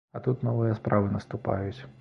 [0.13, 1.81] А тут новыя справы наступаюць.